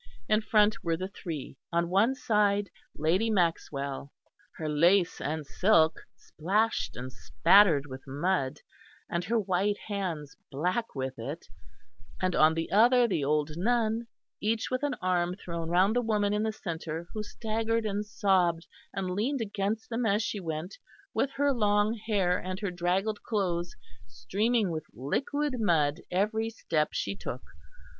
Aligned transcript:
In 0.27 0.41
front 0.41 0.83
went 0.83 0.99
the 0.99 1.09
three, 1.09 1.57
on 1.71 1.87
one 1.91 2.15
side 2.15 2.71
Lady 2.95 3.29
Maxwell, 3.29 4.11
her 4.57 4.67
lace 4.67 5.21
and 5.23 5.45
silk 5.45 6.01
splashed 6.15 6.95
and 6.95 7.13
spattered 7.13 7.85
with 7.85 8.01
mud, 8.07 8.61
and 9.11 9.25
her 9.25 9.39
white 9.39 9.77
hands 9.89 10.35
black 10.49 10.95
with 10.95 11.19
it, 11.19 11.45
and 12.19 12.35
on 12.35 12.55
the 12.55 12.71
other 12.71 13.07
the 13.07 13.23
old 13.23 13.51
nun, 13.57 14.07
each 14.41 14.71
with 14.71 14.81
an 14.81 14.95
arm 15.03 15.35
thrown 15.35 15.69
round 15.69 15.95
the 15.95 16.01
woman 16.01 16.33
in 16.33 16.41
the 16.41 16.51
centre 16.51 17.07
who 17.13 17.21
staggered 17.21 17.85
and 17.85 18.03
sobbed 18.03 18.65
and 18.95 19.11
leaned 19.11 19.39
against 19.39 19.91
them 19.91 20.07
as 20.07 20.23
she 20.23 20.39
went, 20.39 20.79
with 21.13 21.29
her 21.33 21.53
long 21.53 21.93
hair 22.07 22.39
and 22.39 22.59
her 22.61 22.71
draggled 22.71 23.21
clothes 23.21 23.75
streaming 24.07 24.71
with 24.71 24.87
liquid 24.95 25.57
mud 25.59 26.01
every 26.09 26.49
step 26.49 26.89
she 26.91 27.15
took. 27.15 27.43